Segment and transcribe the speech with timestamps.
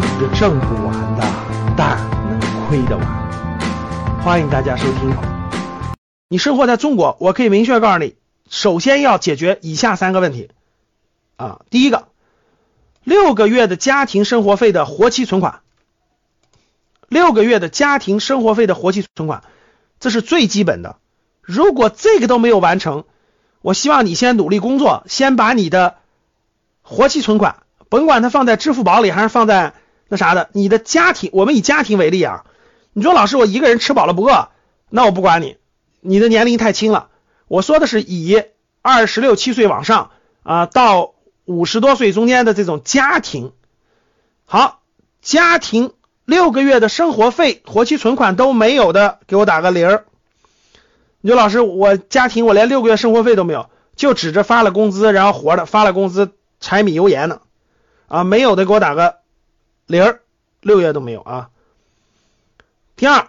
[0.00, 1.22] 钱是挣不完的，
[1.76, 1.98] 但
[2.28, 4.20] 能亏得完。
[4.22, 5.14] 欢迎大家收听。
[6.28, 8.14] 你生活在中国，我可以明确告诉你，
[8.48, 10.50] 首先要解决以下三个问题
[11.36, 11.60] 啊。
[11.70, 12.08] 第一个，
[13.04, 15.60] 六个月的家庭生活费的活期存款，
[17.08, 19.42] 六个月的家庭生活费的活期存款，
[19.98, 20.96] 这是最基本的。
[21.42, 23.04] 如果这个都没有完成，
[23.60, 25.96] 我希望你先努力工作，先把你的
[26.82, 27.56] 活期存款。
[27.88, 29.74] 甭管它放在支付宝里还是放在
[30.10, 32.44] 那啥的，你的家庭，我们以家庭为例啊。
[32.92, 34.48] 你说老师，我一个人吃饱了不饿，
[34.88, 35.56] 那我不管你，
[36.00, 37.10] 你的年龄太轻了。
[37.46, 38.42] 我说的是以
[38.82, 40.10] 二十六七岁往上
[40.42, 43.52] 啊到五十多岁中间的这种家庭。
[44.46, 44.80] 好，
[45.22, 45.92] 家庭
[46.24, 50.04] 六个月的生活费、活期存款都没有的，给我打个零儿。
[51.20, 57.40] 你说老师，我家庭我连六个月生活费都没有，就指着发了工资然后活的，发了工资柴米油盐呢。
[58.08, 59.18] 啊，没有的给我打个
[59.90, 60.18] 零，
[60.60, 61.50] 六月都没有啊。
[62.94, 63.28] 第二，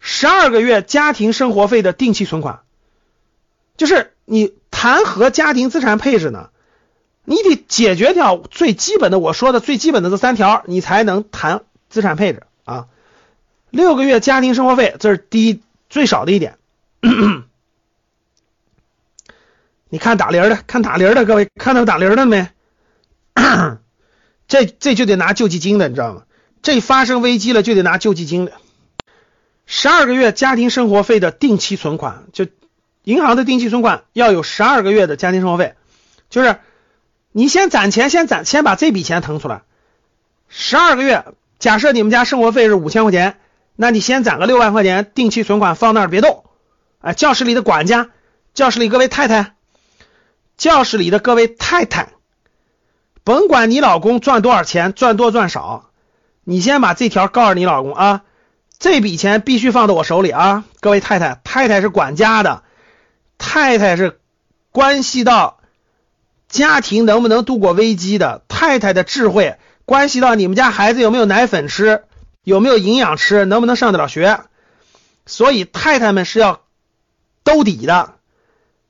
[0.00, 2.62] 十二个月家庭生活费的定期存款，
[3.76, 6.50] 就是你谈何家庭资产配置呢？
[7.24, 12.88] 你得解决掉最基本的，我说的最基本的这三条，你才能谈资产配置啊。
[13.70, 16.58] 六个月家庭生活费，这是第一最少的一点。
[19.88, 22.48] 你看打零的，看打零的，各位看到打零的没？
[24.54, 26.22] 这这就得拿救济金的，你知道吗？
[26.62, 28.52] 这发生危机了就得拿救济金的。
[29.66, 32.46] 十二个月家庭生活费的定期存款，就
[33.02, 35.74] 银行的定期存款要有十二个月的家庭生活费，
[36.30, 36.60] 就是
[37.32, 39.62] 你先攒钱，先攒，先把这笔钱腾出来。
[40.48, 41.24] 十二个月，
[41.58, 43.40] 假设你们家生活费是五千块钱，
[43.74, 46.44] 那你先攒个六万块钱定期存款放那儿别动。
[47.00, 48.10] 哎，教室里的管家，
[48.54, 49.56] 教室里各位太太，
[50.56, 52.10] 教室里的各位太太。
[53.24, 55.90] 甭管你老公赚多少钱，赚多赚少，
[56.44, 58.20] 你先把这条告诉你老公啊，
[58.78, 60.64] 这笔钱必须放到我手里啊！
[60.80, 62.62] 各位太太，太太是管家的，
[63.38, 64.20] 太太是
[64.70, 65.58] 关系到
[66.48, 72.04] 家庭能不能度过危机的，太太的智慧关系到你们家孩子有没有奶粉吃，
[72.42, 74.40] 有没有营养吃，能不能上得了学，
[75.24, 76.60] 所以太太们是要
[77.42, 78.16] 兜底的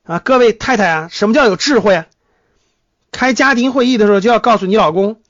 [0.03, 0.19] 啊！
[0.19, 2.03] 各位太太啊，什么叫有智慧？
[3.15, 5.21] 开家庭会议的时候就要告诉你老公，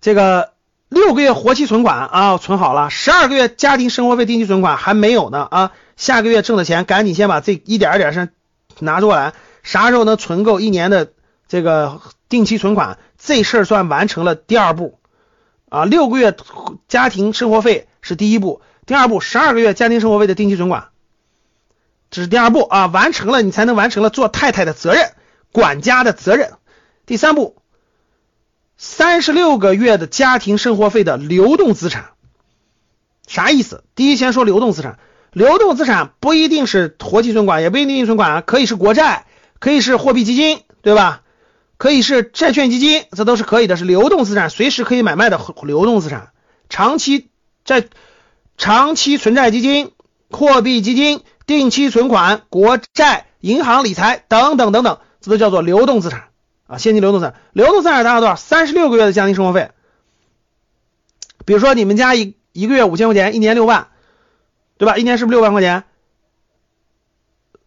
[0.00, 0.54] 这个
[0.88, 8.32] 六个月活期存款啊存好了，十二个月家庭生活费定期存款还没有呢啊，下个月挣的钱赶紧先把这一点一点先
[8.78, 11.12] 拿出来，啥时候能存够一年的
[11.48, 12.00] 这个
[12.30, 14.98] 定期存款，这事儿算完成了第二步
[15.68, 16.34] 啊，六个月
[16.88, 20.88] 家庭生活费是第一步，第二步十二个月家庭生活费的定期存款，
[22.10, 25.10] 这是第二步啊，完成了你才能完成了做太太的责任。
[25.52, 26.52] 管家的责任。
[27.06, 27.56] 第三步，
[28.76, 32.10] 三十六个月的家庭生活费的流动资产，
[33.26, 33.84] 啥意思？
[33.94, 34.98] 第一，先说流动资产。
[35.30, 39.26] 流动资产不一定是活期存款，也不一定存款啊，可以是国债，
[39.58, 41.22] 可以是货币基金，对吧？
[41.76, 46.30] 可以是债券基金，这都是可以的，是流动资产，随时可以买卖的流动资产。
[46.68, 47.28] 长期
[47.64, 47.84] 债、
[48.56, 49.92] 长期存债基金、
[50.30, 54.98] 货币基金、定期存款、国债、银行理财等等等等。
[55.20, 56.28] 这都叫做流动资产
[56.66, 57.34] 啊，现金流动资产。
[57.52, 58.36] 流动资产达到多少？
[58.36, 59.70] 三十六个月的家庭生活费。
[61.44, 63.88] 比如说你们家一一个月五千块钱，一年六万，
[64.76, 64.96] 对吧？
[64.96, 65.84] 一年是不是六万块钱？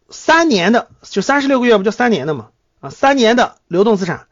[0.10, 2.50] 三年的就三十六个月，不就三年的吗？
[2.80, 4.28] 啊，三年的流动资产，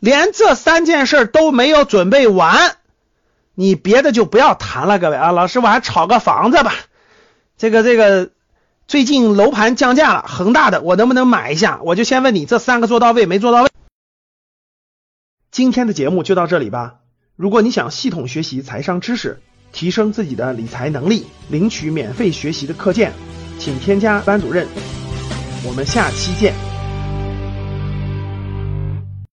[0.00, 2.76] 连这三件事都没有准备完，
[3.54, 5.32] 你别的就不要谈了，各位啊。
[5.32, 6.72] 老师，我还炒个房子吧，
[7.56, 8.30] 这个这个。
[8.88, 11.78] 最近楼盘降价了，恒大的我能不能买一下？
[11.84, 13.68] 我就先问你，这三个做到位没做到位？
[15.50, 16.94] 今天的节目就到这里吧。
[17.36, 23.12] 如果你想系统学习财商知识，提升自己的理财能力，领取免费学习的课件，
[23.58, 24.66] 请添加班主任。
[25.66, 26.67] 我们下期见。